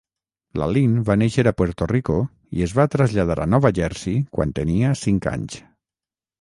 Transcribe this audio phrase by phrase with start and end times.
[0.61, 2.15] La Lynn va néixer a Puerto Rico
[2.61, 5.63] i es va traslladar a Nova Jersey quan tenia cinc anys.